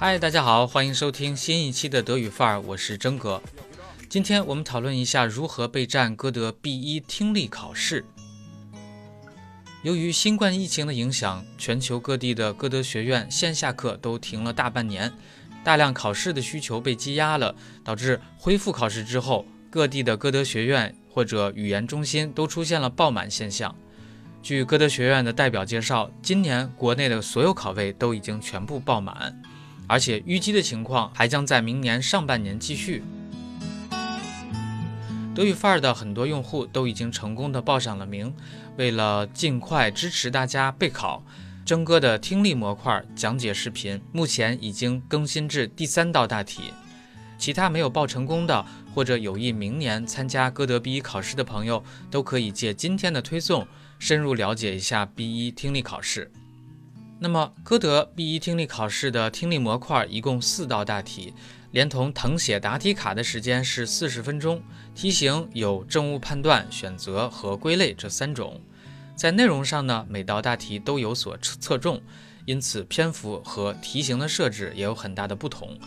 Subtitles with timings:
[0.00, 3.42] 嗨，大家好，欢迎收听新一期的德语范儿，我是真哥。
[4.08, 8.02] 今天我们讨论一下如何备战歌德 B1 听力考试。
[9.82, 15.12] 由于新冠疫情的影响，全球各地的歌德学院线下课都停了大半年，
[15.62, 17.54] 大量考试的需求被积压了，
[17.84, 23.76] 导致恢复考试之后，各地的歌德学院或者语言中心都出现了爆满现象。
[24.42, 29.38] 据歌德学院的代表介绍，今年国内的所有考位都已经全部爆满。
[29.90, 33.02] 而且淤积的情况还将在明年上半年继续。
[35.34, 38.32] 德语范儿的很多用户都已经成功的报上了名。
[38.76, 41.24] 为了尽快支持大家备考，
[41.64, 46.72] 征哥的听力模块讲解视频目前已经更新至第三道大题。
[47.36, 51.82] 其他没有报成功的，或者有意明年参加歌德 B 一考试的朋友，
[52.12, 53.66] 都可以借今天的推送
[53.98, 56.30] 深入了解一下 B 一听力考试。
[57.22, 61.34] 那么，歌德 B1 听力考试的听力模块一共四道大题，
[61.70, 64.62] 连同誊写答题卡的时间是四十分钟。
[64.94, 68.58] 题型有正误判断、选择和归类这三种。
[69.14, 72.00] 在内容上呢，每道大题都有所侧重，
[72.46, 75.78] 因此篇幅和题型的设置也有很大的不同。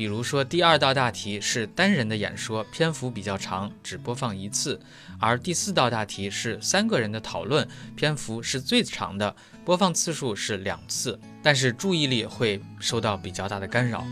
[0.00, 4.80] 比如说，第二道大题是单人的演说，篇幅比较长，只播放一次；
[5.18, 14.02] 而第四道大题是三个人的讨论，篇幅是最长的，播放次数是两次，但是注意力会受到比较大的干扰。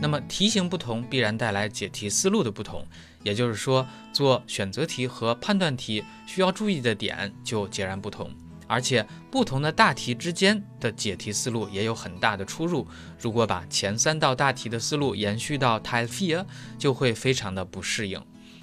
[0.00, 2.86] 那么题型不同，必然带来解题思路的不同，
[3.24, 8.30] 也就是说，做选择题和判断题需要注意的点就截然不同。
[8.74, 12.84] 而且不同的大题之间的解题思路也有很大的出入。
[13.20, 16.44] 如果把前三道大题的思路延续到 t l f i a
[16.76, 18.20] 就会非常的不适应。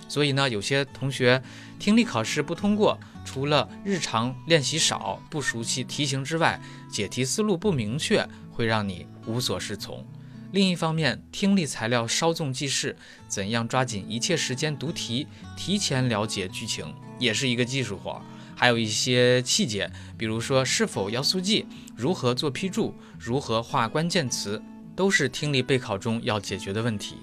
[0.09, 1.41] 所以呢，有些同学
[1.79, 6.59] 听力考试不通过，除了日常练习少、不熟悉题型之外，
[6.91, 10.05] 解题思路不明确，会让你无所适从。
[10.51, 12.97] 另一方面，听力材料稍纵即逝，
[13.29, 18.21] 怎样抓紧一切时间读题，提前了解剧情，也是一个技术活。
[18.61, 24.61] 还有一些细节，比如说是否要速记，如何做批注，如何画关键词，
[24.95, 27.15] 都是听力备考中要解决的问题。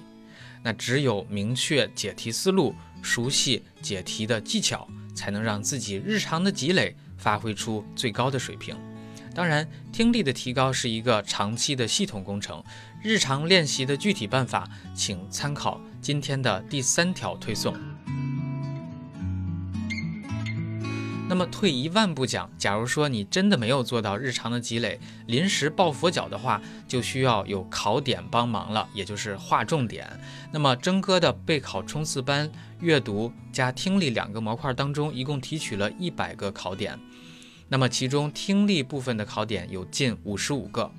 [0.61, 4.85] 那只有明确解题思路，熟悉解题的技巧，
[5.15, 8.75] 才能让自己日常的积累发挥出最高的水平。
[9.33, 12.61] 当然，听力的提高是一个长期的系统工程，
[13.01, 17.73] 日常练习的具体办法，请参考今天的第三条推送。
[21.29, 30.09] 那么退一万步讲，假如说你真的没有做到日常的积累，临时抱佛脚的话，就需要有考点帮忙了，也就是划重点。
[30.51, 36.99] 那么征哥的备考冲刺班阅读加听力两个模块当中，一共提取了一百个考点。
[37.67, 40.91] 那么其中听力部分的考点有近五十五个，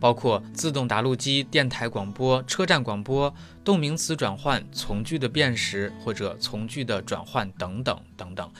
[0.00, 3.32] 包括自动答录机、电台广播、车站广播、
[3.64, 8.50] 动名词转换、从句的辨识或者从句的转换等等等等。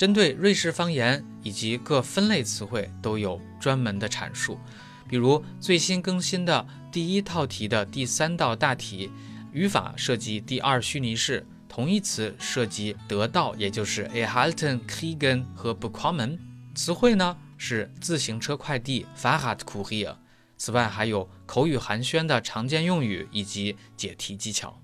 [0.00, 4.58] 针对瑞士方言以及各分类词汇都有专门的阐述，
[5.06, 9.10] 比如最新更新的第一套题的第三道大题，
[9.52, 16.38] 语法涉及第二虚拟式，同义词涉及得到，也就是 erhalten、kriegen 和 bekommen，
[16.74, 20.14] 词汇呢是自行车快递 Fahrradkurier，
[20.56, 24.80] 此外还有口语寒暄的常见用语以及解题技巧。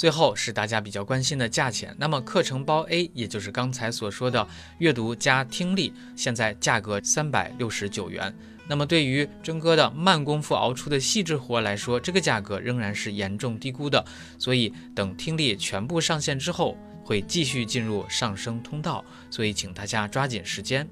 [0.00, 1.94] 最后是大家比较关心的价钱。
[1.98, 8.34] 那么课程包 A，也就是刚才所说的阅读加听力，现在价格三百六十九元。
[8.66, 14.02] 那么对于真哥的慢功夫熬出的细致活来说，这个价格仍然是严重低估的。
[14.38, 19.04] 所以等听力全部上线之后，会继续进入上升通道。
[19.30, 20.88] 所以请大家抓紧时间。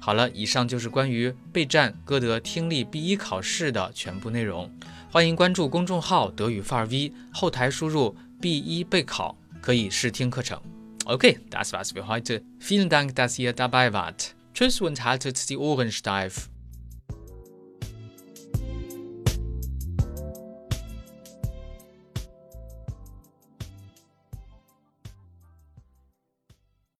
[0.00, 4.72] 好了，以上就是关于备战歌德听力 B 一考试的全部内容。
[5.16, 10.60] 欢迎关注公众号德语范儿 V，后台输入 B 一备考可以试听课程。
[11.06, 12.42] Okay，das war's für heute.
[12.60, 14.34] Vielen Dank, dass ihr dabei wart.
[14.52, 16.50] Tschüss und haltet die Ohren steif.